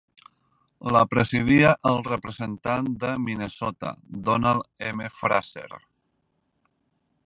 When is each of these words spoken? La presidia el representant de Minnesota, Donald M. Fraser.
La 0.95 1.01
presidia 1.11 1.73
el 1.91 2.01
representant 2.07 2.91
de 3.05 3.13
Minnesota, 3.27 3.95
Donald 4.31 4.91
M. 4.93 5.15
Fraser. 5.23 5.71